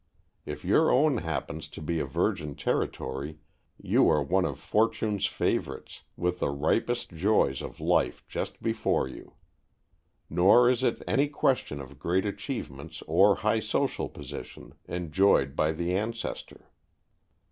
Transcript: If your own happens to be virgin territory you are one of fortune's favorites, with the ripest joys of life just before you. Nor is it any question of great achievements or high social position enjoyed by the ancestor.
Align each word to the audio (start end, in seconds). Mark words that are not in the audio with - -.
If 0.47 0.65
your 0.65 0.91
own 0.91 1.17
happens 1.17 1.67
to 1.67 1.79
be 1.79 2.01
virgin 2.01 2.55
territory 2.55 3.37
you 3.79 4.09
are 4.09 4.23
one 4.23 4.45
of 4.45 4.57
fortune's 4.57 5.27
favorites, 5.27 6.01
with 6.17 6.39
the 6.39 6.49
ripest 6.49 7.11
joys 7.11 7.61
of 7.61 7.79
life 7.79 8.25
just 8.27 8.63
before 8.63 9.07
you. 9.07 9.33
Nor 10.27 10.71
is 10.71 10.83
it 10.83 11.03
any 11.07 11.27
question 11.27 11.79
of 11.79 11.99
great 11.99 12.25
achievements 12.25 13.03
or 13.05 13.35
high 13.45 13.59
social 13.59 14.09
position 14.09 14.73
enjoyed 14.87 15.55
by 15.55 15.71
the 15.71 15.93
ancestor. 15.95 16.71